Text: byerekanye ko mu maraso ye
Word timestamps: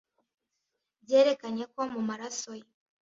byerekanye 1.03 1.63
ko 1.73 1.81
mu 1.93 2.01
maraso 2.09 2.49
ye 2.59 2.67